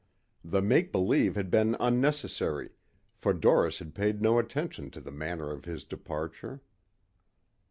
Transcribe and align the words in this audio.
The 0.43 0.63
make 0.63 0.91
believe 0.91 1.35
had 1.35 1.51
been 1.51 1.77
unnecessary 1.79 2.71
for 3.13 3.33
Doris 3.35 3.77
had 3.77 3.93
paid 3.93 4.19
no 4.19 4.39
attention 4.39 4.89
to 4.89 4.99
the 4.99 5.11
manner 5.11 5.51
of 5.51 5.65
his 5.65 5.83
departure. 5.83 6.63